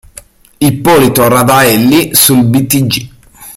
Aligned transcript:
Ippolito 0.57 1.27
Radaelli 1.29 2.15
sul 2.15 2.43
Btg. 2.43 3.09